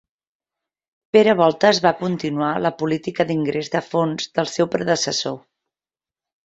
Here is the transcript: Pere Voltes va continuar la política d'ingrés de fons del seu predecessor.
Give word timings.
Pere 1.15 1.35
Voltes 1.41 1.81
va 1.87 1.93
continuar 2.01 2.49
la 2.67 2.73
política 2.81 3.29
d'ingrés 3.33 3.73
de 3.77 3.83
fons 3.93 4.35
del 4.41 4.53
seu 4.57 4.75
predecessor. 4.77 5.43